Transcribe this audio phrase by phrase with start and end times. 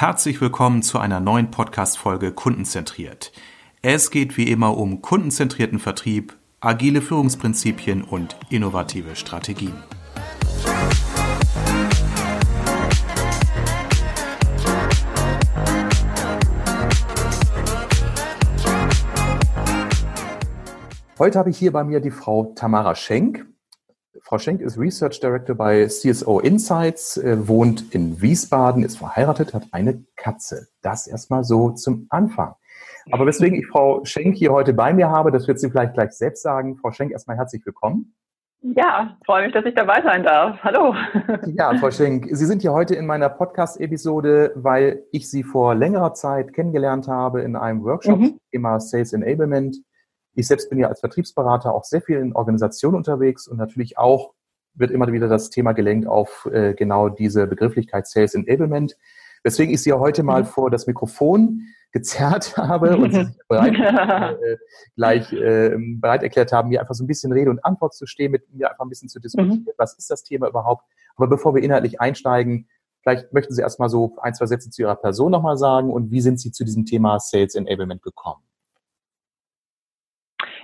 [0.00, 3.32] Herzlich willkommen zu einer neuen Podcast-Folge Kundenzentriert.
[3.82, 9.72] Es geht wie immer um kundenzentrierten Vertrieb, agile Führungsprinzipien und innovative Strategien.
[21.18, 23.48] Heute habe ich hier bei mir die Frau Tamara Schenk.
[24.28, 29.68] Frau Schenk ist Research Director bei CSO Insights, äh, wohnt in Wiesbaden, ist verheiratet, hat
[29.72, 30.68] eine Katze.
[30.82, 32.54] Das erstmal so zum Anfang.
[33.10, 36.10] Aber weswegen ich Frau Schenk hier heute bei mir habe, das wird sie vielleicht gleich
[36.10, 36.76] selbst sagen.
[36.76, 38.14] Frau Schenk, erstmal herzlich willkommen.
[38.60, 40.58] Ja, freue mich, dass ich dabei sein darf.
[40.62, 40.94] Hallo.
[41.46, 46.12] Ja, Frau Schenk, Sie sind hier heute in meiner Podcast-Episode, weil ich Sie vor längerer
[46.12, 48.38] Zeit kennengelernt habe in einem Workshop mhm.
[48.52, 49.78] Thema Sales Enablement.
[50.38, 54.34] Ich selbst bin ja als Vertriebsberater auch sehr viel in Organisationen unterwegs und natürlich auch
[54.74, 58.96] wird immer wieder das Thema gelenkt auf äh, genau diese Begrifflichkeit Sales Enablement.
[59.42, 60.46] Weswegen ich Sie ja heute mal mhm.
[60.46, 63.74] vor das Mikrofon gezerrt habe und Sie sich bereit,
[64.44, 64.56] äh,
[64.94, 68.30] gleich äh, bereit erklärt haben, mir einfach so ein bisschen Rede und Antwort zu stehen,
[68.30, 69.64] mit mir einfach ein bisschen zu diskutieren.
[69.66, 69.72] Mhm.
[69.76, 70.84] Was ist das Thema überhaupt?
[71.16, 72.68] Aber bevor wir inhaltlich einsteigen,
[73.02, 76.20] vielleicht möchten Sie erstmal so ein, zwei Sätze zu Ihrer Person nochmal sagen und wie
[76.20, 78.47] sind Sie zu diesem Thema Sales Enablement gekommen?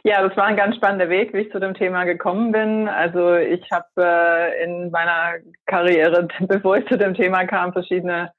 [0.06, 2.88] Ja, das war ein ganz spannender Weg, wie ich zu dem Thema gekommen bin.
[2.88, 8.30] Also ich habe äh, in meiner Karriere, bevor ich zu dem Thema kam, verschiedene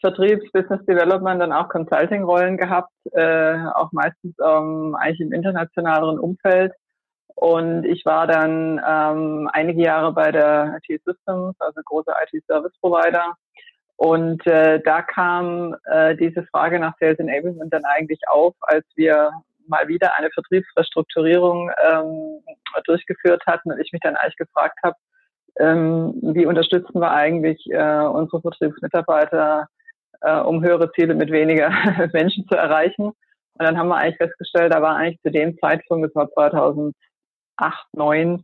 [0.00, 6.72] Vertriebs-, Business Development und auch Consulting-Rollen gehabt, äh, auch meistens ähm, eigentlich im internationaleren Umfeld.
[7.34, 13.34] Und ich war dann ähm, einige Jahre bei der IT Systems, also großer IT-Service-Provider.
[13.96, 19.30] Und äh, da kam äh, diese Frage nach Sales Enablement dann eigentlich auf, als wir
[19.66, 22.40] mal wieder eine Vertriebsrestrukturierung ähm,
[22.84, 24.96] durchgeführt hatten und ich mich dann eigentlich gefragt habe,
[25.58, 29.66] ähm, wie unterstützen wir eigentlich äh, unsere Vertriebsmitarbeiter,
[30.22, 31.70] äh, um höhere Ziele mit weniger
[32.12, 33.06] Menschen zu erreichen.
[33.06, 36.94] Und dann haben wir eigentlich festgestellt, da war eigentlich zu dem Zeitpunkt, das war 2008,
[37.94, 38.42] 2009,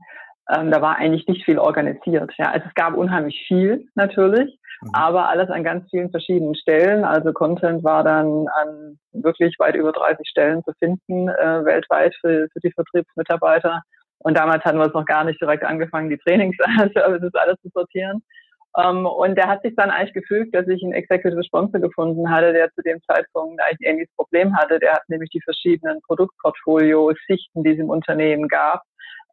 [0.50, 2.32] ähm, da war eigentlich nicht viel organisiert.
[2.36, 2.50] Ja.
[2.52, 4.90] Also es gab unheimlich viel natürlich, mhm.
[4.92, 7.04] aber alles an ganz vielen verschiedenen Stellen.
[7.04, 12.48] Also Content war dann an wirklich weit über 30 Stellen zu finden, äh, weltweit für,
[12.52, 13.82] für die Vertriebsmitarbeiter.
[14.20, 18.22] Und damals hatten wir es noch gar nicht direkt angefangen, die Trainingsservices alles zu sortieren.
[18.74, 22.30] Um, ähm, und der hat sich dann eigentlich gefügt, dass ich einen Executive Sponsor gefunden
[22.30, 24.78] hatte, der zu dem Zeitpunkt eigentlich ein ähnliches Problem hatte.
[24.78, 28.82] Der hat nämlich die verschiedenen Produktportfolios, Sichten, die es im Unternehmen gab,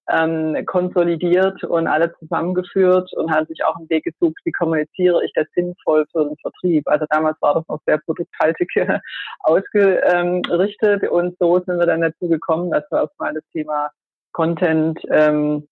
[0.10, 5.32] ähm, konsolidiert und alle zusammengeführt und hat sich auch einen Weg gesucht, wie kommuniziere ich
[5.34, 6.88] das sinnvoll für den Vertrieb.
[6.88, 8.70] Also damals war das noch sehr produkthaltig
[9.40, 13.90] ausgerichtet und so sind wir dann dazu gekommen, dass wir erstmal das Thema
[14.34, 15.68] Content, ähm,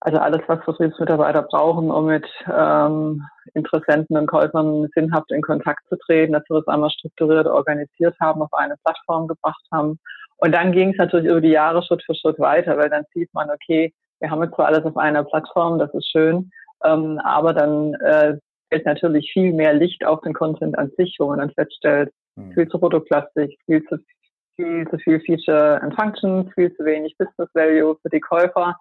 [0.00, 3.22] also alles, was Vertriebsmitarbeiter brauchen, um mit ähm,
[3.54, 8.42] Interessenten und Käufern sinnhaft in Kontakt zu treten, dass wir das einmal strukturiert organisiert haben,
[8.42, 9.98] auf eine Plattform gebracht haben
[10.40, 13.32] und dann ging es natürlich über die Jahre Schritt für Schritt weiter, weil dann sieht
[13.34, 16.50] man, okay, wir haben jetzt zwar alles auf einer Plattform, das ist schön,
[16.84, 18.36] ähm, aber dann äh,
[18.70, 22.52] fällt natürlich viel mehr Licht auf den Content an sich, wo man dann feststellt, mhm.
[22.52, 23.98] viel zu produktlastig, viel zu
[24.56, 28.76] viel zu viel Feature and Functions, viel zu wenig Business Value für die Käufer.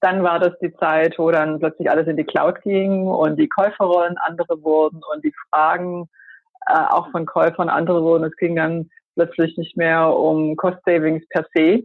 [0.00, 3.48] Dann war das die Zeit, wo dann plötzlich alles in die Cloud ging und die
[3.48, 6.08] Käuferrollen andere wurden und die Fragen
[6.66, 8.24] äh, auch von Käufern andere wurden.
[8.24, 8.90] Es ging dann
[9.26, 11.84] plötzlich nicht mehr um Cost Savings per se,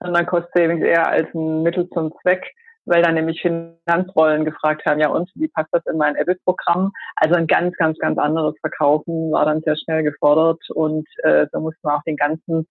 [0.00, 2.52] sondern Cost Savings eher als ein Mittel zum Zweck,
[2.86, 6.92] weil dann nämlich Finanzrollen gefragt haben, ja und, wie passt das in mein EBIT-Programm?
[7.16, 11.60] Also ein ganz, ganz, ganz anderes Verkaufen war dann sehr schnell gefordert und äh, da
[11.60, 12.66] mussten wir auch den ganzen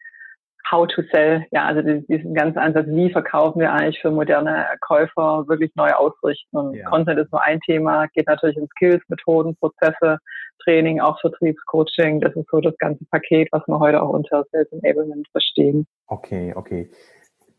[0.71, 5.47] How to Sell, ja, also diesen ganzen Ansatz, wie verkaufen wir eigentlich für moderne Käufer
[5.47, 6.57] wirklich neu ausrichten.
[6.57, 6.89] Und ja.
[6.89, 10.19] Content ist nur ein Thema, geht natürlich um Skills, Methoden, Prozesse,
[10.63, 12.21] Training, auch Vertriebscoaching.
[12.21, 15.87] Das ist so das ganze Paket, was wir heute auch unter Sales Enablement verstehen.
[16.07, 16.89] Okay, okay.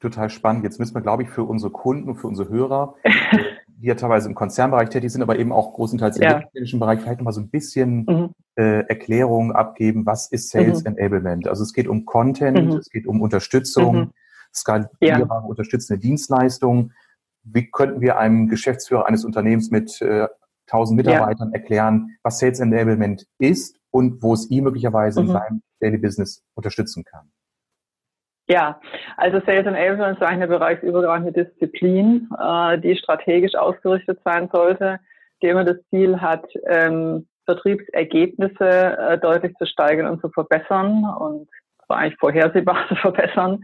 [0.00, 0.65] Total spannend.
[0.65, 2.94] Jetzt müssen wir, glaube ich, für unsere Kunden und für unsere Hörer,
[3.80, 6.42] die ja teilweise im Konzernbereich tätig sind, aber eben auch großenteils im ja.
[6.78, 8.34] Bereich, vielleicht nochmal so ein bisschen mhm.
[8.56, 10.97] äh, Erklärung abgeben, was ist Sales mhm.
[10.97, 11.48] Enablement?
[11.48, 12.77] Also es geht um Content, mhm.
[12.77, 14.10] es geht um Unterstützung, mhm.
[14.54, 15.48] skalierbare, ja.
[15.48, 16.92] unterstützende Dienstleistungen.
[17.42, 20.28] Wie könnten wir einem Geschäftsführer eines Unternehmens mit äh,
[20.66, 21.59] 1000 Mitarbeitern ja.
[21.59, 25.32] erklären, was Sales Enablement ist und wo es ihn möglicherweise in mhm.
[25.32, 27.32] seinem Daily Business unterstützen kann?
[28.50, 28.80] Ja,
[29.16, 34.98] also Sales Enablement ist eine bereichsübergreifende Disziplin, äh, die strategisch ausgerichtet sein sollte,
[35.41, 41.48] die immer das Ziel hat, ähm, Vertriebsergebnisse äh, deutlich zu steigern und zu verbessern und
[41.86, 43.62] zwar eigentlich vorhersehbar zu verbessern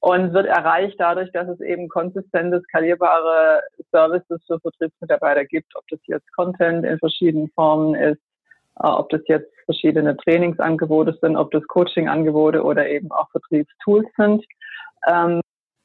[0.00, 6.00] und wird erreicht dadurch, dass es eben konsistente, skalierbare Services für Vertriebsmitarbeiter gibt, ob das
[6.04, 8.20] jetzt Content in verschiedenen Formen ist,
[8.82, 14.44] äh, ob das jetzt verschiedene Trainingsangebote sind, ob das Coachingangebote oder eben auch Vertriebstools sind.
[15.06, 15.40] Ähm,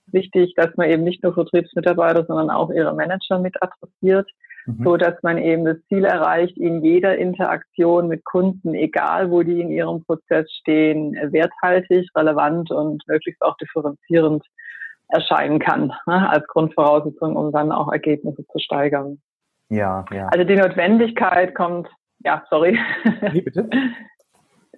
[0.07, 4.29] wichtig, dass man eben nicht nur Vertriebsmitarbeiter, sondern auch ihre Manager mit adressiert,
[4.65, 4.83] mhm.
[4.83, 9.61] so dass man eben das Ziel erreicht, in jeder Interaktion mit Kunden, egal wo die
[9.61, 14.45] in ihrem Prozess stehen, werthaltig, relevant und möglichst auch differenzierend
[15.07, 19.21] erscheinen kann, ne, als Grundvoraussetzung, um dann auch Ergebnisse zu steigern.
[19.69, 20.27] Ja, ja.
[20.27, 21.87] Also die Notwendigkeit kommt,
[22.23, 22.79] ja, sorry.
[23.33, 23.69] Nee, bitte.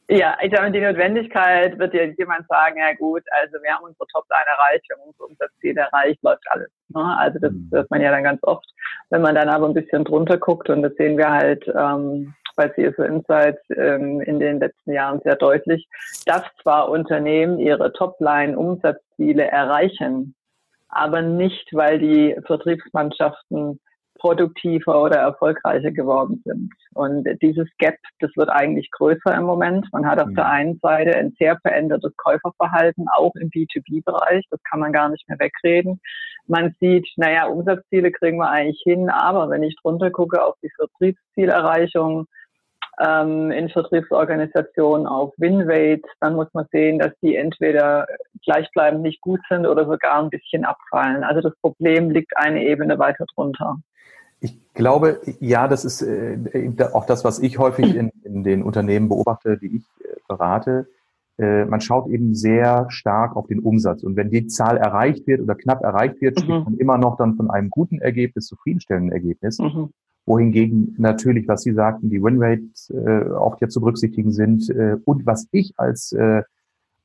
[0.09, 4.05] Ja, ich glaube, die Notwendigkeit wird dir jemand sagen, ja gut, also wir haben unsere
[4.07, 6.69] Topline erreicht, wir haben unser Umsatzziel erreicht, läuft alles.
[6.89, 7.17] Ne?
[7.17, 7.69] Also das mhm.
[7.71, 8.65] hört man ja dann ganz oft.
[9.09, 12.67] Wenn man dann aber ein bisschen drunter guckt, und das sehen wir halt ähm, bei
[12.69, 15.87] CSO Insights ähm, in den letzten Jahren sehr deutlich,
[16.25, 20.35] dass zwar Unternehmen ihre Topline-Umsatzziele erreichen,
[20.89, 23.79] aber nicht, weil die Vertriebsmannschaften
[24.23, 26.71] produktiver oder erfolgreicher geworden sind.
[26.93, 29.85] Und dieses Gap, das wird eigentlich größer im Moment.
[29.91, 30.35] Man hat auf mhm.
[30.35, 34.45] der einen Seite ein sehr verändertes Käuferverhalten, auch im B2B-Bereich.
[34.49, 35.99] Das kann man gar nicht mehr wegreden.
[36.47, 40.71] Man sieht, naja, Umsatzziele kriegen wir eigentlich hin, aber wenn ich drunter gucke auf die
[40.77, 42.25] Vertriebszielerreichung,
[43.05, 48.05] ähm, in Vertriebsorganisationen auf Winrate, dann muss man sehen, dass die entweder
[48.45, 51.23] gleichbleibend nicht gut sind oder sogar ein bisschen abfallen.
[51.23, 53.77] Also das Problem liegt eine Ebene weiter drunter.
[54.43, 56.37] Ich glaube, ja, das ist äh,
[56.91, 60.87] auch das, was ich häufig in, in den Unternehmen beobachte, die ich äh, berate.
[61.37, 64.03] Äh, man schaut eben sehr stark auf den Umsatz.
[64.03, 66.41] Und wenn die Zahl erreicht wird oder knapp erreicht wird, mhm.
[66.41, 69.59] spricht man immer noch dann von einem guten Ergebnis, zufriedenstellenden Ergebnis.
[69.59, 69.91] Mhm.
[70.25, 74.69] Wohingegen natürlich, was Sie sagten, die Winrates äh, auch hier zu berücksichtigen sind.
[74.69, 76.43] Äh, und was ich als äh,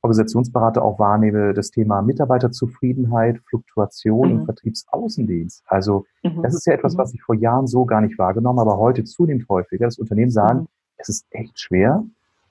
[0.01, 4.39] Organisationsberater auch wahrnehme, das Thema Mitarbeiterzufriedenheit, Fluktuation mhm.
[4.39, 5.63] im Vertriebsaußendienst.
[5.67, 6.41] Also mhm.
[6.41, 6.99] das ist ja etwas, mhm.
[6.99, 9.85] was ich vor Jahren so gar nicht wahrgenommen, aber heute zunehmend häufiger.
[9.85, 10.67] Das Unternehmen sagen, mhm.
[10.97, 12.03] es ist echt schwer,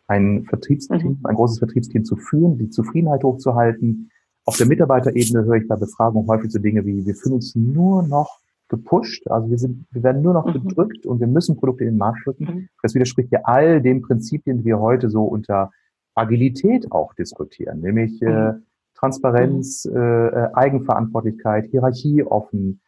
[0.08, 1.20] ein Vertriebsteam, mhm.
[1.24, 4.10] ein großes Vertriebsteam zu führen, die Zufriedenheit hochzuhalten.
[4.44, 8.02] Auf der Mitarbeiterebene höre ich bei Befragungen häufig so Dinge wie, wir fühlen uns nur
[8.02, 10.68] noch gepusht, also wir sind, wir werden nur noch mhm.
[10.68, 12.68] gedrückt und wir müssen Produkte in den Markt drücken.
[12.82, 15.70] Das widerspricht ja all den Prinzipien, die wir heute so unter
[16.18, 18.66] Agilität auch diskutieren, nämlich äh, mhm.
[18.94, 19.96] Transparenz, mhm.
[19.96, 22.80] äh, Eigenverantwortlichkeit, Hierarchie offen,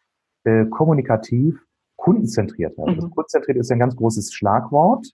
[0.43, 1.59] äh, kommunikativ,
[1.95, 2.77] kundenzentriert.
[2.77, 3.11] Also mhm.
[3.11, 5.07] kundenzentriert ist ein ganz großes Schlagwort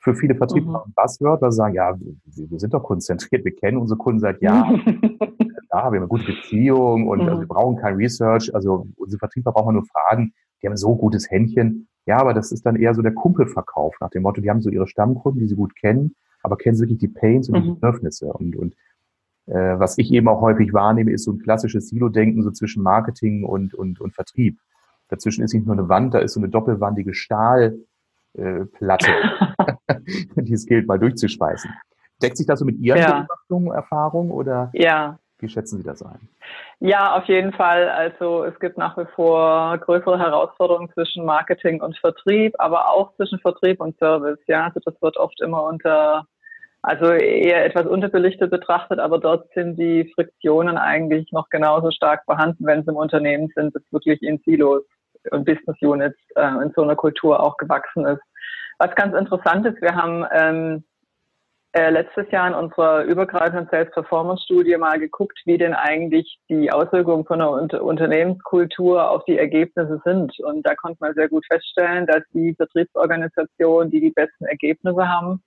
[0.00, 0.92] für viele Vertriebler mhm.
[0.94, 4.82] weil sie sagen, ja, wir, wir, sind doch kundenzentriert, wir kennen unsere Kunden seit Jahren.
[5.20, 8.54] ja, wir haben eine gute Beziehung und also wir brauchen kein Research.
[8.54, 11.88] Also unsere Vertriebler brauchen nur fragen, die haben so gutes Händchen.
[12.06, 14.68] Ja, aber das ist dann eher so der Kumpelverkauf nach dem Motto, die haben so
[14.68, 16.14] ihre Stammkunden, die sie gut kennen
[16.44, 17.74] aber kennen sie wirklich die Pains und die mhm.
[17.74, 18.26] Bedürfnisse.
[18.32, 18.74] Und, und
[19.46, 23.44] äh, was ich eben auch häufig wahrnehme, ist so ein klassisches Silo-Denken so zwischen Marketing
[23.44, 24.58] und, und, und Vertrieb.
[25.08, 27.76] Dazwischen ist nicht nur eine Wand, da ist so eine doppelwandige Stahlplatte,
[29.88, 29.94] äh,
[30.36, 31.70] die es gilt, mal durchzuschweißen.
[32.22, 33.20] Deckt sich das so mit Ihren ja.
[33.20, 35.18] Beobachtungen, Erfahrungen oder ja.
[35.38, 36.28] wie schätzen Sie das ein?
[36.80, 37.88] Ja, auf jeden Fall.
[37.88, 43.38] Also es gibt nach wie vor größere Herausforderungen zwischen Marketing und Vertrieb, aber auch zwischen
[43.40, 44.38] Vertrieb und Service.
[44.46, 46.26] Ja, also das wird oft immer unter
[46.86, 52.66] also eher etwas unterbelichtet betrachtet, aber dort sind die Friktionen eigentlich noch genauso stark vorhanden,
[52.66, 54.82] wenn es im Unternehmen sind, das wirklich in Silos
[55.30, 58.20] und Business Units äh, in so einer Kultur auch gewachsen ist.
[58.78, 60.84] Was ganz interessant ist, wir haben ähm,
[61.72, 66.70] äh, letztes Jahr in unserer übergreifenden Sales Performance Studie mal geguckt, wie denn eigentlich die
[66.70, 70.38] Auswirkungen von einer Unter Unternehmenskultur auf die Ergebnisse sind.
[70.40, 75.42] Und da konnte man sehr gut feststellen, dass die Vertriebsorganisationen, die die besten Ergebnisse haben,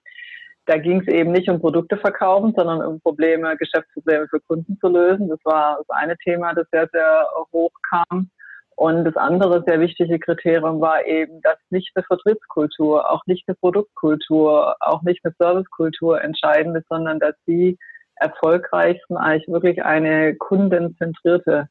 [0.68, 4.90] da ging es eben nicht um Produkte verkaufen, sondern um Probleme, Geschäftsprobleme für Kunden zu
[4.90, 5.30] lösen.
[5.30, 8.30] Das war das eine Thema, das sehr, sehr hoch kam.
[8.76, 13.56] Und das andere sehr wichtige Kriterium war eben, dass nicht eine Vertriebskultur, auch nicht eine
[13.56, 17.78] Produktkultur, auch nicht eine Servicekultur entscheidend ist, sondern dass die
[18.16, 21.70] erfolgreichsten eigentlich wirklich eine kundenzentrierte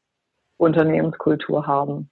[0.57, 2.09] Unternehmenskultur haben.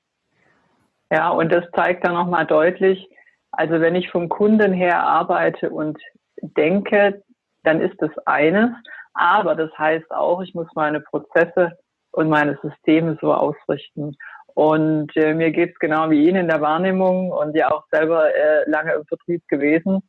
[1.11, 3.09] Ja, und das zeigt dann nochmal deutlich,
[3.51, 5.97] also wenn ich vom Kunden her arbeite und
[6.41, 7.23] denke,
[7.63, 8.69] dann ist das eines.
[9.13, 11.77] Aber das heißt auch, ich muss meine Prozesse
[12.11, 14.15] und meine Systeme so ausrichten.
[14.53, 18.69] Und äh, mir geht's genau wie Ihnen in der Wahrnehmung und ja auch selber äh,
[18.69, 20.01] lange im Vertrieb gewesen.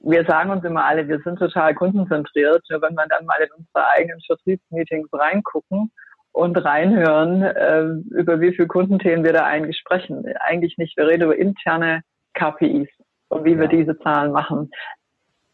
[0.00, 2.62] Wir sagen uns immer alle, wir sind total kundenzentriert.
[2.70, 5.90] Nur wenn man dann mal in unsere eigenen Vertriebsmeetings reingucken
[6.32, 7.82] und reinhören, äh,
[8.18, 10.24] über wie viele Kundenthemen wir da eigentlich sprechen.
[10.40, 10.96] Eigentlich nicht.
[10.96, 12.02] Wir reden über interne
[12.34, 12.88] KPIs
[13.28, 13.60] und wie ja.
[13.60, 14.70] wir diese Zahlen machen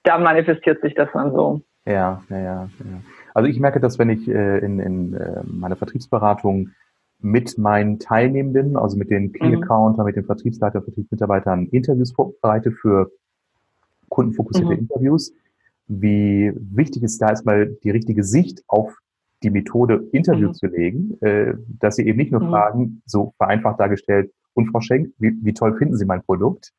[0.05, 1.63] da manifestiert sich das dann so.
[1.87, 2.69] Ja, ja, ja.
[2.79, 3.01] ja.
[3.35, 6.71] Also ich merke das, wenn ich äh, in, in äh, meiner Vertriebsberatung
[7.21, 9.63] mit meinen Teilnehmenden, also mit den Key mhm.
[9.63, 13.11] Accounter, mit den Vertriebsleitern, Vertriebsmitarbeitern Interviews vorbereite für
[14.09, 14.81] kundenfokussierte mhm.
[14.81, 15.33] Interviews.
[15.87, 18.97] Wie wichtig ist da erstmal die richtige Sicht auf
[19.43, 20.55] die Methode Interview mhm.
[20.55, 22.51] zu legen, äh, dass Sie eben nicht nur mhm.
[22.51, 26.73] fragen, so vereinfacht dargestellt, und Frau Schenk, wie, wie toll finden Sie mein Produkt,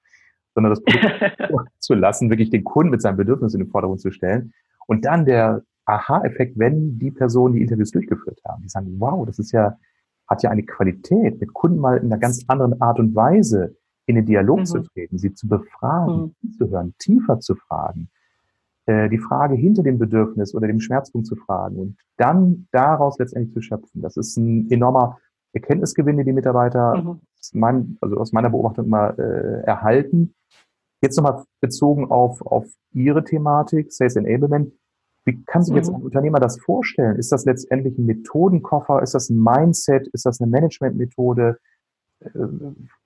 [0.56, 4.12] sondern das Produkt zu lassen, wirklich den Kunden mit seinem Bedürfnis in den Vordergrund zu
[4.12, 4.54] stellen.
[4.88, 9.38] Und dann der Aha-Effekt, wenn die Personen die Interviews durchgeführt haben, die sagen, wow, das
[9.38, 9.78] ist ja,
[10.28, 13.76] hat ja eine Qualität, mit Kunden mal in einer ganz anderen Art und Weise
[14.08, 14.66] in den Dialog mhm.
[14.66, 16.52] zu treten, sie zu befragen, mhm.
[16.54, 18.10] zu hören, tiefer zu fragen,
[18.86, 23.54] äh, die Frage hinter dem Bedürfnis oder dem Schmerzpunkt zu fragen und dann daraus letztendlich
[23.54, 24.02] zu schöpfen.
[24.02, 25.18] Das ist ein enormer
[25.54, 27.20] Erkenntnisgewinn, den die Mitarbeiter mhm.
[27.54, 30.34] mein, also aus meiner Beobachtung immer äh, erhalten.
[31.02, 34.74] Jetzt nochmal bezogen auf, auf Ihre Thematik, Sales Enablement.
[35.26, 35.98] Wie kann sich jetzt mhm.
[35.98, 37.18] ein Unternehmer das vorstellen?
[37.18, 39.02] Ist das letztendlich ein Methodenkoffer?
[39.02, 40.08] Ist das ein Mindset?
[40.08, 41.58] Ist das eine Managementmethode?
[42.22, 42.30] Äh,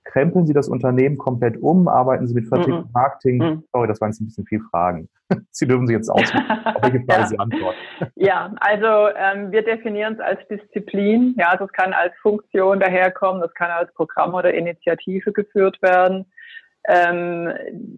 [0.04, 1.88] krempeln Sie das Unternehmen komplett um?
[1.88, 3.38] Arbeiten Sie mit Vertrieb und Marketing?
[3.38, 3.64] Mhm.
[3.72, 5.08] Sorry, das waren jetzt ein bisschen viel Fragen.
[5.52, 7.28] Sie dürfen sich jetzt aussuchen, auf welche Frage ja.
[7.28, 7.78] Sie antworten.
[8.16, 11.36] Ja, also ähm, wir definieren es als Disziplin.
[11.38, 16.26] Ja, das kann als Funktion daherkommen, das kann als Programm oder Initiative geführt werden.
[16.90, 17.54] Ähm,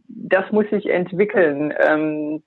[0.08, 1.74] das muss sich entwickeln.
[1.80, 2.44] Ähm,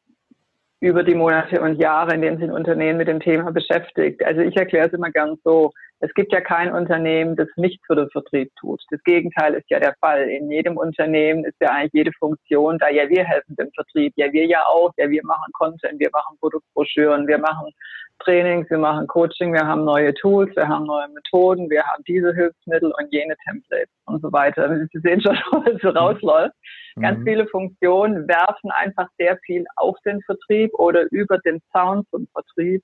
[0.84, 4.22] über die Monate und Jahre, in denen sich ein Unternehmen mit dem Thema beschäftigt.
[4.22, 5.72] Also ich erkläre es immer gern so.
[6.04, 8.82] Es gibt ja kein Unternehmen, das nichts für den Vertrieb tut.
[8.90, 10.28] Das Gegenteil ist ja der Fall.
[10.28, 12.90] In jedem Unternehmen ist ja eigentlich jede Funktion da.
[12.90, 14.12] Ja, wir helfen dem Vertrieb.
[14.16, 14.92] Ja, wir ja auch.
[14.98, 17.70] Ja, wir machen Content, wir machen Produktbroschüren, wir machen
[18.18, 22.34] Trainings, wir machen Coaching, wir haben neue Tools, wir haben neue Methoden, wir haben diese
[22.34, 24.68] Hilfsmittel und jene Templates und so weiter.
[24.92, 26.54] Sie sehen schon, was so rausläuft.
[26.96, 27.02] Mhm.
[27.02, 32.28] Ganz viele Funktionen werfen einfach sehr viel auf den Vertrieb oder über den Sound zum
[32.32, 32.82] Vertrieb.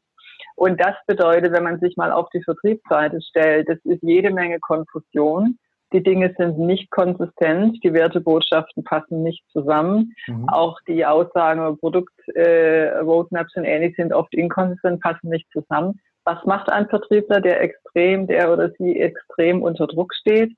[0.60, 4.60] Und das bedeutet, wenn man sich mal auf die Vertriebsseite stellt, das ist jede Menge
[4.60, 5.58] Konfusion
[5.92, 10.14] die Dinge sind nicht konsistent, die Wertebotschaften passen nicht zusammen.
[10.26, 10.48] Mhm.
[10.48, 16.00] Auch die Aussagen über Produktroadmaps äh, und ähnlich sind oft inkonsistent, passen nicht zusammen.
[16.24, 20.52] Was macht ein Vertriebler, der extrem, der oder sie extrem unter Druck steht?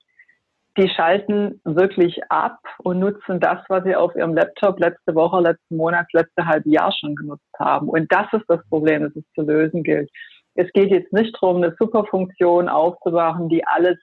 [0.78, 5.76] Die schalten wirklich ab und nutzen das, was sie auf ihrem Laptop letzte Woche, letzten
[5.76, 7.88] Monat, letzte halbe Jahr schon genutzt haben.
[7.88, 10.10] Und das ist das Problem, das es zu lösen gilt.
[10.54, 13.98] Es geht jetzt nicht darum, eine Superfunktion aufzuwachen, die alles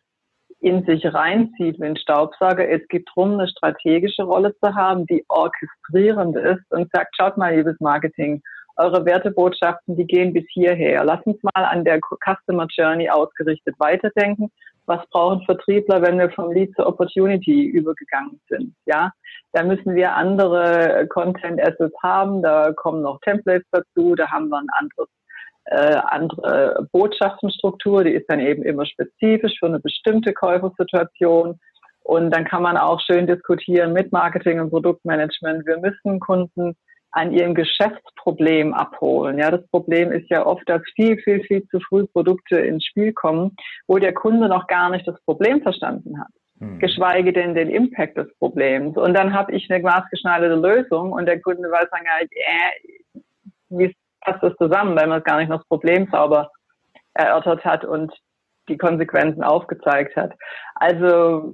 [0.59, 2.69] in sich reinzieht wie ein Staubsauger.
[2.69, 7.55] Es geht darum, eine strategische Rolle zu haben, die orchestrierend ist und sagt, schaut mal,
[7.55, 8.41] liebes Marketing,
[8.75, 11.03] eure Wertebotschaften, die gehen bis hierher.
[11.03, 14.51] Lass uns mal an der Customer Journey ausgerichtet weiterdenken.
[14.89, 18.73] Was brauchen Vertriebler, wenn wir vom Lead zur Opportunity übergegangen sind?
[18.87, 19.11] Ja,
[19.53, 22.41] da müssen wir andere Content Assets haben.
[22.41, 24.15] Da kommen noch Templates dazu.
[24.15, 25.07] Da haben wir ein anderes
[25.65, 31.59] äh, andere Botschaftenstruktur, die ist dann eben immer spezifisch für eine bestimmte Käufersituation.
[32.01, 35.67] Und dann kann man auch schön diskutieren mit Marketing und Produktmanagement.
[35.67, 36.75] Wir müssen Kunden
[37.11, 39.37] an ihrem Geschäftsproblem abholen.
[39.39, 43.13] Ja, das Problem ist ja oft, dass viel, viel, viel zu früh Produkte ins Spiel
[43.13, 43.55] kommen,
[43.87, 46.31] wo der Kunde noch gar nicht das Problem verstanden hat.
[46.59, 46.79] Hm.
[46.79, 48.95] Geschweige denn den Impact des Problems.
[48.97, 53.19] Und dann habe ich eine maßgeschneiderte Lösung und der Kunde weiß dann gar nicht, äh,
[53.69, 56.51] wie passt das zusammen, weil man gar nicht noch das Problem sauber
[57.13, 58.13] erörtert hat und
[58.67, 60.33] die Konsequenzen aufgezeigt hat.
[60.75, 61.53] Also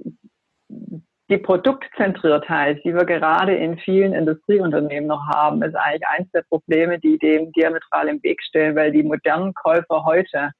[1.28, 6.98] die Produktzentriertheit, die wir gerade in vielen Industrieunternehmen noch haben, ist eigentlich eines der Probleme,
[7.00, 10.52] die dem diametral im Weg stehen, weil die modernen Käufer heute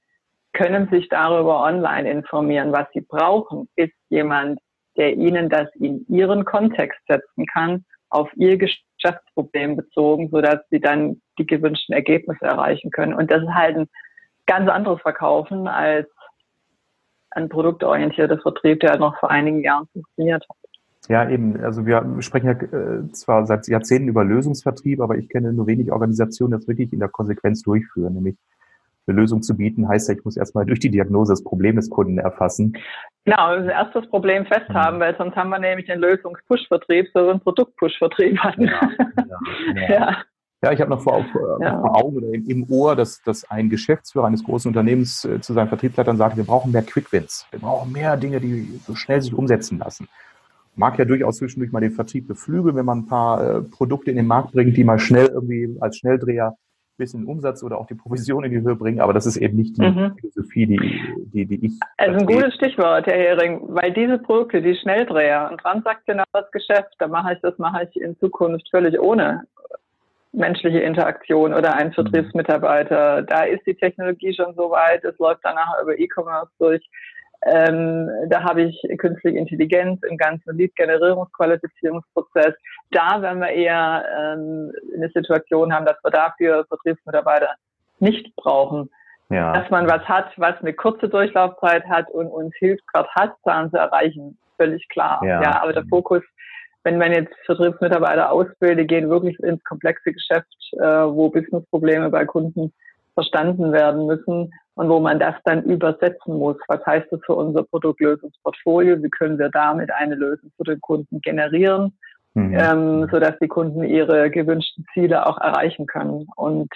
[0.53, 2.73] können sich darüber online informieren.
[2.73, 4.59] Was sie brauchen, ist jemand,
[4.97, 11.21] der ihnen das in ihren Kontext setzen kann, auf ihr Geschäftsproblem bezogen, sodass sie dann
[11.39, 13.15] die gewünschten Ergebnisse erreichen können.
[13.15, 13.89] Und das ist halt ein
[14.47, 16.09] ganz anderes Verkaufen als
[17.37, 20.57] ein produktorientierter Vertrieb, der noch vor einigen Jahren funktioniert hat.
[21.09, 21.63] Ja, eben.
[21.63, 25.93] Also wir sprechen ja äh, zwar seit Jahrzehnten über Lösungsvertrieb, aber ich kenne nur wenig
[25.93, 28.15] Organisationen, die das wirklich in der Konsequenz durchführen.
[28.15, 28.37] Nämlich
[29.07, 31.91] eine Lösung zu bieten, heißt ja, ich muss erstmal durch die Diagnose das Problem des
[31.91, 32.77] Kunden erfassen.
[33.25, 35.01] Genau, also erst das Problem festhaben, mhm.
[35.01, 38.71] weil sonst haben wir nämlich den Lösungs-Push-Vertrieb, so einen Produkt-Push-Vertrieb hatten.
[39.77, 40.17] Ja, ja, ja.
[40.63, 40.73] Ja.
[40.73, 41.25] ich habe noch vor,
[41.61, 41.81] ja.
[41.81, 45.53] vor Augen oder im, im, Ohr, dass, dass ein Geschäftsführer eines großen Unternehmens äh, zu
[45.53, 47.47] seinen Vertriebsleitern sagt, wir brauchen mehr Quick-Wins.
[47.51, 50.09] Wir brauchen mehr Dinge, die so schnell sich umsetzen lassen.
[50.75, 54.17] Mag ja durchaus zwischendurch mal den Vertrieb beflügeln, wenn man ein paar äh, Produkte in
[54.17, 56.57] den Markt bringt, die mal schnell irgendwie als Schnelldreher
[56.97, 59.77] bisschen Umsatz oder auch die Provision in die Höhe bringen, aber das ist eben nicht
[59.77, 60.17] die mhm.
[60.19, 61.73] Philosophie, die, die, die ich.
[61.99, 67.09] Also ein gutes Stichwort, Herr Hering, weil diese Produkte, die Schnelldreher, ein transaktionales Geschäft, da
[67.09, 69.43] mache ich das mache ich in Zukunft völlig ohne
[70.37, 71.95] menschliche Interaktion oder einen mhm.
[71.95, 73.23] Vertriebsmitarbeiter.
[73.23, 76.87] Da ist die Technologie schon so weit, es läuft danach über E-Commerce durch.
[77.45, 82.55] Ähm, da habe ich künstliche Intelligenz im ganzen Lead-Generierungsqualifizierungsprozess.
[82.91, 87.51] Da werden wir eher ähm, eine Situation haben, dass wir dafür Vertriebsmitarbeiter
[87.99, 88.91] nicht brauchen.
[89.29, 89.53] Ja.
[89.53, 94.39] Dass man was hat, was eine kurze Durchlaufzeit hat und uns hilft, Quartalszahlen zu erreichen.
[94.57, 95.21] Völlig klar.
[95.25, 95.43] Ja.
[95.43, 96.23] ja, aber der Fokus,
[96.87, 102.73] wenn man jetzt Vertriebsmitarbeiter ausbildet, gehen wirklich ins komplexe Geschäft, äh, wo Businessprobleme bei Kunden
[103.15, 106.57] verstanden werden müssen und wo man das dann übersetzen muss.
[106.69, 109.03] Was heißt das für unser Produktlösungsportfolio?
[109.03, 111.93] Wie können wir damit eine Lösung für den Kunden generieren,
[112.35, 112.55] mhm.
[112.57, 116.29] ähm, sodass die Kunden ihre gewünschten Ziele auch erreichen können?
[116.37, 116.73] Und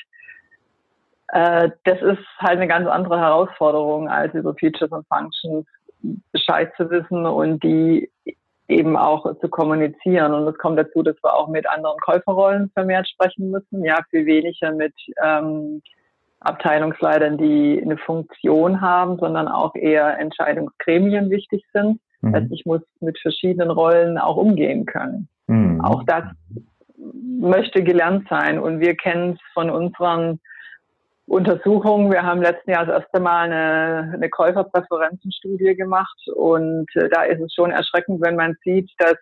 [1.28, 5.66] äh, das ist halt eine ganz andere Herausforderung, als über Features und Functions
[6.32, 8.10] Bescheid zu wissen und die
[8.70, 10.32] eben auch zu kommunizieren.
[10.32, 13.84] Und es kommt dazu, dass wir auch mit anderen Käuferrollen vermehrt sprechen müssen.
[13.84, 15.82] Ja, viel weniger mit ähm,
[16.40, 22.00] Abteilungsleitern, die eine Funktion haben, sondern auch eher Entscheidungsgremien wichtig sind.
[22.22, 22.34] Mhm.
[22.34, 25.28] Also ich muss mit verschiedenen Rollen auch umgehen können.
[25.46, 25.80] Mhm.
[25.82, 26.24] Auch das
[27.40, 28.58] möchte gelernt sein.
[28.58, 30.40] Und wir kennen es von unseren
[31.30, 32.10] Untersuchungen.
[32.10, 36.18] Wir haben letzten Jahr das erste Mal eine, eine Käuferpräferenzenstudie gemacht.
[36.34, 39.14] Und äh, da ist es schon erschreckend, wenn man sieht, dass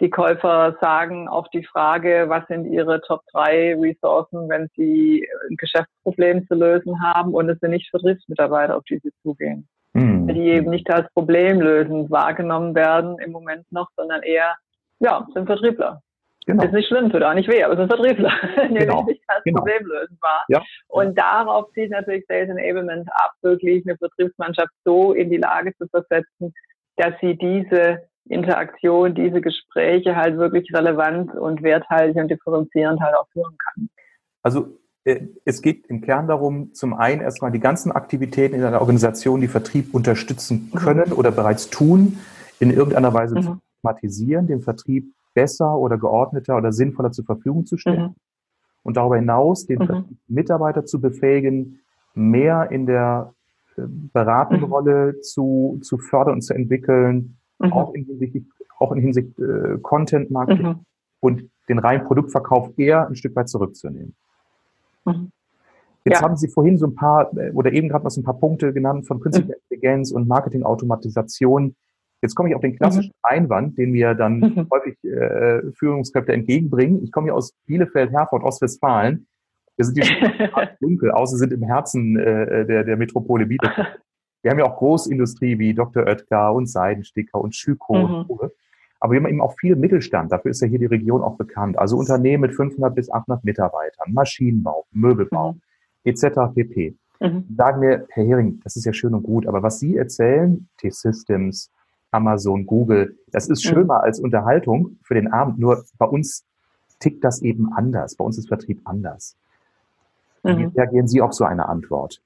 [0.00, 5.56] die Käufer sagen auf die Frage, was sind ihre Top 3 Ressourcen, wenn sie ein
[5.56, 9.68] Geschäftsproblem zu lösen haben und es sind nicht Vertriebsmitarbeiter, auf die sie zugehen.
[9.92, 10.28] Mhm.
[10.28, 14.54] Die eben nicht als problemlösend wahrgenommen werden im Moment noch, sondern eher,
[15.00, 16.00] ja, sind Vertriebler.
[16.46, 16.62] Genau.
[16.62, 18.32] Ist nicht schlimm, tut auch nicht weh, aber es sind Vertriebler,
[18.70, 19.04] die genau.
[19.04, 19.58] nicht als genau.
[19.58, 20.42] problemlösend war.
[20.48, 20.62] Ja.
[20.86, 25.88] Und darauf zieht natürlich Sales Enablement ab, wirklich eine Vertriebsmannschaft so in die Lage zu
[25.88, 26.54] versetzen,
[26.96, 33.28] dass sie diese Interaktion, diese Gespräche halt wirklich relevant und werthaltig und differenzierend halt auch
[33.32, 33.88] führen kann.
[34.42, 38.80] Also äh, es geht im Kern darum, zum einen erstmal die ganzen Aktivitäten in einer
[38.80, 40.78] Organisation, die Vertrieb unterstützen mhm.
[40.78, 41.18] können mhm.
[41.18, 42.18] oder bereits tun,
[42.60, 43.42] in irgendeiner Weise mhm.
[43.42, 48.02] zu automatisieren, den Vertrieb besser oder geordneter oder sinnvoller zur Verfügung zu stellen.
[48.02, 48.14] Mhm.
[48.82, 50.18] Und darüber hinaus den mhm.
[50.28, 51.80] Mitarbeiter zu befähigen,
[52.14, 53.34] mehr in der
[53.76, 54.72] äh, beratenden mhm.
[54.72, 57.72] Rolle zu, zu fördern und zu entwickeln, mhm.
[57.72, 58.36] auch in Hinsicht,
[58.78, 60.80] auch in Hinsicht äh, Content Marketing mhm.
[61.20, 64.14] und den reinen Produktverkauf eher ein Stück weit zurückzunehmen.
[66.04, 66.22] Jetzt ja.
[66.22, 68.72] haben Sie vorhin so ein paar äh, oder eben gerade noch so ein paar Punkte
[68.72, 69.54] genannt von künstlicher.
[69.68, 71.74] Intelligenz und Marketingautomatisation.
[72.22, 73.22] Jetzt komme ich auf den klassischen mhm.
[73.22, 74.68] Einwand, den mir dann mhm.
[74.70, 77.02] häufig äh, Führungskräfte entgegenbringen.
[77.02, 79.26] Ich komme hier aus Bielefeld, Herford, Ostwestfalen.
[79.76, 80.50] Wir sind hier
[80.80, 84.00] dunkel, außer sind im Herzen äh, der, der Metropole Bielefeld.
[84.42, 86.06] Wir haben ja auch Großindustrie wie Dr.
[86.06, 88.14] Oetker und Seidensticker und Schüko mhm.
[88.28, 88.52] und.
[89.00, 90.32] Aber wir haben eben auch viel Mittelstand.
[90.32, 91.78] Dafür ist ja hier die Region auch bekannt.
[91.78, 95.60] Also Unternehmen mit 500 bis 800 Mitarbeitern, Maschinenbau, Möbelbau, mhm.
[96.04, 96.54] etc.
[96.54, 96.96] pp.
[97.20, 97.44] Mhm.
[97.56, 101.70] Sagen mir, Herr Hering, das ist ja schön und gut, aber was Sie erzählen, T-Systems,
[102.10, 105.58] Amazon, Google, das ist schön mal als Unterhaltung für den Abend.
[105.58, 106.46] Nur bei uns
[106.98, 108.16] tickt das eben anders.
[108.16, 109.36] Bei uns ist Vertrieb anders.
[110.42, 110.72] Wie mhm.
[110.76, 112.20] reagieren Sie auf so eine Antwort?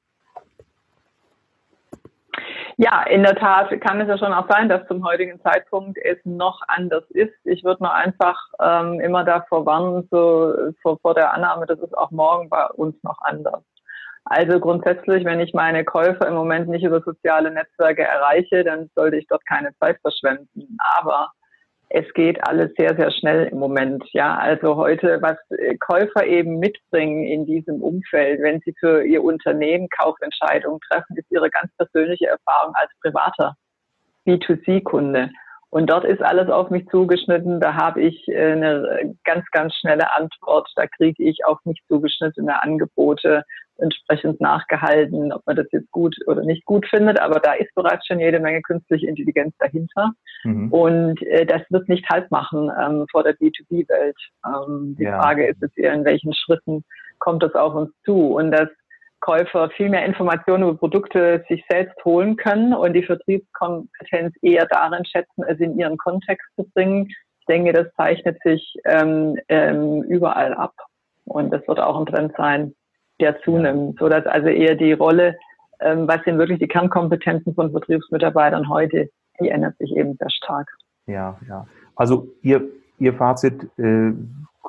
[2.83, 6.17] Ja, in der Tat kann es ja schon auch sein, dass zum heutigen Zeitpunkt es
[6.25, 7.35] noch anders ist.
[7.45, 11.93] Ich würde nur einfach ähm, immer davor warnen, so vor, vor der Annahme, dass es
[11.93, 13.63] auch morgen bei uns noch anders.
[14.25, 19.17] Also grundsätzlich, wenn ich meine Käufer im Moment nicht über soziale Netzwerke erreiche, dann sollte
[19.17, 20.77] ich dort keine Zeit verschwenden.
[20.99, 21.31] Aber
[21.89, 24.05] es geht alles sehr, sehr schnell im Moment.
[24.13, 25.37] Ja, also heute, was
[25.81, 31.51] Käufer eben mitbringen in diesem Umfeld, wenn sie für ihr Unternehmen Kaufentscheidungen treffen, ist ihre
[31.51, 33.57] ganz persönliche Erfahrung als privater
[34.27, 35.31] B2C-Kunde.
[35.71, 37.61] Und dort ist alles auf mich zugeschnitten.
[37.61, 40.69] Da habe ich äh, eine ganz, ganz schnelle Antwort.
[40.75, 43.45] Da kriege ich auf mich zugeschnittene Angebote
[43.81, 47.21] entsprechend nachgehalten, ob man das jetzt gut oder nicht gut findet.
[47.21, 50.13] Aber da ist bereits schon jede Menge künstliche Intelligenz dahinter.
[50.45, 50.73] Mhm.
[50.73, 54.17] Und äh, das wird nicht halt machen ähm, vor der B2B-Welt.
[54.47, 55.21] Ähm, die ja.
[55.21, 56.85] Frage ist jetzt eher, in welchen Schritten
[57.19, 58.35] kommt das auf uns zu?
[58.35, 58.69] Und dass
[59.21, 65.05] Käufer viel mehr Informationen über Produkte sich selbst holen können und die Vertriebskompetenz eher darin
[65.05, 67.09] schätzen, es in ihren Kontext zu bringen.
[67.41, 70.73] Ich denke, das zeichnet sich ähm, ähm, überall ab.
[71.25, 72.75] Und das wird auch ein Trend sein,
[73.21, 75.37] der zunimmt, so dass also eher die Rolle,
[75.81, 79.09] ähm, was sind wirklich die Kernkompetenzen von Vertriebsmitarbeitern heute,
[79.41, 80.69] die ändert sich eben sehr stark.
[81.07, 81.67] Ja, ja.
[81.97, 84.13] Also Ihr, Ihr Fazit, äh,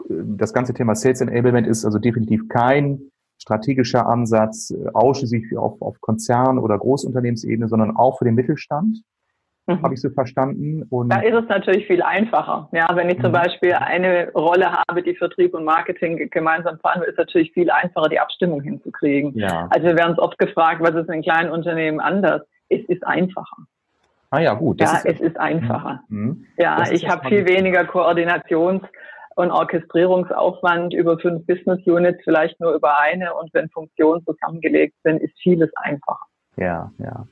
[0.10, 3.12] das ganze Thema Sales Enablement ist also definitiv kein
[3.42, 9.02] strategischer Ansatz, äh, ausschließlich auf, auf Konzern- oder Großunternehmensebene, sondern auch für den Mittelstand.
[9.68, 9.82] Mhm.
[9.84, 10.84] Habe ich so verstanden.
[10.90, 12.68] Und da ist es natürlich viel einfacher.
[12.72, 13.36] Ja, wenn ich zum mhm.
[13.36, 18.10] Beispiel eine Rolle habe, die Vertrieb und Marketing gemeinsam fahren, ist es natürlich viel einfacher,
[18.10, 19.34] die Abstimmung hinzukriegen.
[19.36, 19.68] Ja.
[19.70, 22.42] Also wir werden uns oft gefragt, was ist in kleinen Unternehmen anders?
[22.70, 23.58] Es ist einfacher.
[24.32, 24.80] Ah ja, gut.
[24.80, 26.02] ja, ist, es ist einfacher.
[26.08, 26.46] Mhm.
[26.58, 28.88] Ja, ich habe viel weniger Koordinations-
[29.36, 33.34] und Orchestrierungsaufwand über fünf Business Units, vielleicht nur über eine.
[33.36, 36.26] Und wenn Funktionen zusammengelegt sind, ist vieles einfacher.
[36.58, 37.26] Ja, ja.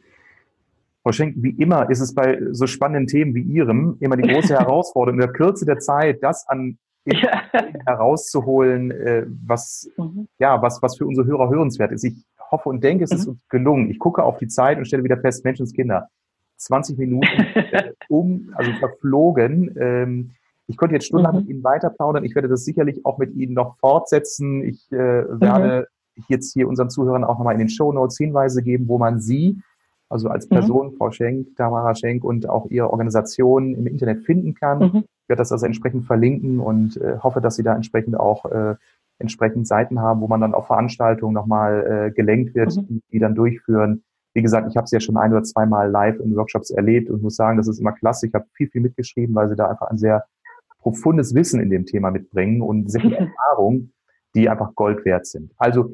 [1.04, 4.54] Frau Schenk, wie immer ist es bei so spannenden Themen wie Ihrem immer die große
[4.60, 7.44] Herausforderung, in der Kürze der Zeit das an ja.
[7.86, 10.28] herauszuholen, äh, was, mhm.
[10.38, 12.04] ja, was, was für unsere Hörer hörenswert ist.
[12.04, 12.16] Ich
[12.52, 13.34] hoffe und denke, es ist mhm.
[13.34, 13.90] uns gelungen.
[13.90, 16.10] Ich gucke auf die Zeit und stelle wieder fest, Menschenskinder,
[16.58, 19.76] 20 Minuten äh, um, also verflogen.
[19.80, 20.32] Ähm,
[20.68, 21.42] ich könnte jetzt stundenlang mhm.
[21.42, 22.24] mit Ihnen weiter plaudern.
[22.24, 24.64] Ich werde das sicherlich auch mit Ihnen noch fortsetzen.
[24.64, 26.24] Ich äh, werde mhm.
[26.28, 29.62] jetzt hier unseren Zuhörern auch nochmal in den Show Notes Hinweise geben, wo man Sie,
[30.10, 30.56] also als mhm.
[30.56, 30.98] Person, mhm.
[30.98, 34.80] Frau Schenk, Tamara Schenk und auch Ihre Organisation im Internet finden kann.
[34.80, 35.04] Mhm.
[35.24, 38.76] Ich werde das also entsprechend verlinken und äh, hoffe, dass Sie da entsprechend auch äh,
[39.20, 42.88] entsprechend Seiten haben, wo man dann auf Veranstaltungen nochmal äh, gelenkt wird, mhm.
[42.88, 44.04] die, die dann durchführen.
[44.34, 47.22] Wie gesagt, ich habe es ja schon ein oder zweimal live in Workshops erlebt und
[47.22, 48.28] muss sagen, das ist immer klasse.
[48.28, 50.26] Ich habe viel, viel mitgeschrieben, weil sie da einfach ein sehr
[50.80, 53.92] profundes Wissen in dem Thema mitbringen und sehr viel Erfahrung,
[54.36, 55.52] die einfach Gold wert sind.
[55.58, 55.92] Also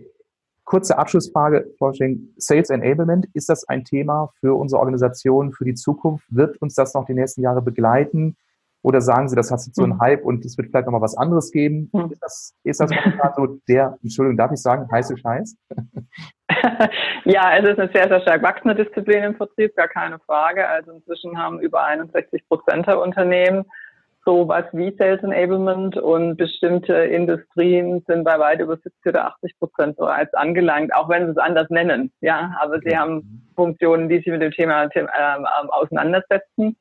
[0.65, 2.19] kurze Abschlussfrage, Frau Schenk.
[2.38, 6.25] Sales Enablement, ist das ein Thema für unsere Organisation für die Zukunft?
[6.30, 8.36] Wird uns das noch die nächsten Jahre begleiten?
[8.82, 10.01] Oder sagen Sie, das hat jetzt so einen mhm.
[10.01, 11.89] Hype und es wird vielleicht nochmal was anderes geben?
[11.91, 12.12] Mhm.
[12.12, 12.91] Ist das, ist das
[13.36, 15.58] so der, Entschuldigung, darf ich sagen, heiße Scheiß?
[17.25, 20.67] ja, es ist eine sehr, sehr stark wachsende Disziplin im Vertrieb, gar keine Frage.
[20.67, 23.65] Also inzwischen haben über 61 Prozent der Unternehmen
[24.26, 29.98] sowas wie Sales Enablement und bestimmte Industrien sind bei weit über 70 oder 80 Prozent
[29.98, 32.12] bereits angelangt, auch wenn sie es anders nennen.
[32.22, 35.08] Ja, aber sie haben Funktionen, die sich mit dem Thema, äh,
[35.70, 36.76] auseinandersetzen.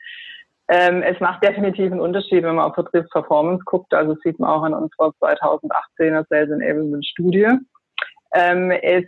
[0.69, 3.93] Ähm, es macht definitiv einen Unterschied, wenn man auf Vertriebsperformance guckt.
[3.93, 7.49] Also sieht man auch in unserer 2018er Sales Enablement Studie.
[8.35, 9.05] Ähm, es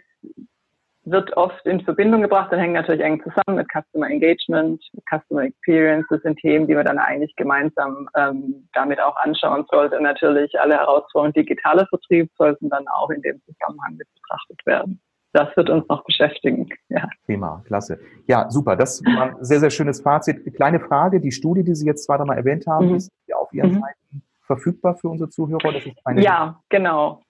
[1.06, 6.06] wird oft in Verbindung gebracht und hängt natürlich eng zusammen mit Customer Engagement, Customer Experience.
[6.10, 9.96] Das sind Themen, die man dann eigentlich gemeinsam ähm, damit auch anschauen sollte.
[9.96, 15.00] Und natürlich alle Herausforderungen digitaler Vertrieb sollten dann auch in dem Zusammenhang mit betrachtet werden
[15.36, 16.68] das wird uns noch beschäftigen.
[16.88, 17.08] Ja.
[17.26, 17.98] Prima, klasse.
[18.26, 18.76] Ja, super.
[18.76, 20.54] Das war ein sehr, sehr schönes Fazit.
[20.54, 22.94] Kleine Frage, die Studie, die Sie jetzt zweimal erwähnt haben, mhm.
[22.94, 23.80] ist ja auf Ihren mhm.
[23.80, 25.72] Seiten verfügbar für unsere Zuhörer?
[25.72, 27.22] Das ist eine ja, genau.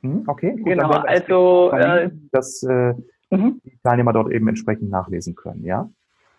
[0.00, 0.90] Mhm, okay, gut, genau.
[0.90, 2.94] Also, äh, dass äh,
[3.36, 3.60] mhm.
[3.64, 5.88] die Teilnehmer dort eben entsprechend nachlesen können, ja?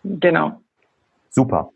[0.04, 0.62] Genau.
[1.30, 1.70] Super.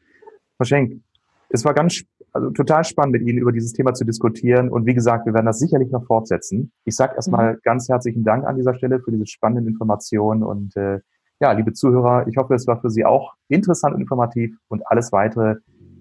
[0.57, 1.01] Frau Schenk,
[1.49, 4.69] es war ganz also total spannend, mit Ihnen über dieses Thema zu diskutieren.
[4.69, 6.71] Und wie gesagt, wir werden das sicherlich noch fortsetzen.
[6.85, 7.59] Ich sage erstmal mhm.
[7.63, 10.43] ganz herzlichen Dank an dieser Stelle für diese spannenden Informationen.
[10.43, 10.99] Und äh,
[11.39, 14.55] ja, liebe Zuhörer, ich hoffe, es war für Sie auch interessant und informativ.
[14.67, 15.55] Und alles weitere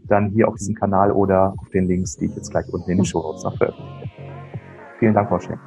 [0.05, 2.99] dann hier auf diesem Kanal oder auf den Links, die ich jetzt gleich unten in
[2.99, 4.11] den Show Notes noch veröffentliche.
[4.99, 5.59] Vielen Dank, Frau Schenk.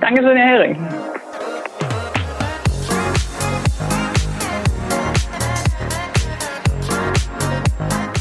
[0.00, 1.09] Dankeschön, Herr Hering.